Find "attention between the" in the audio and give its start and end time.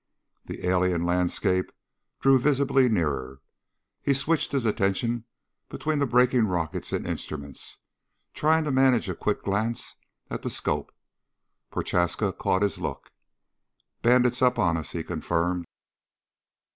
4.65-6.07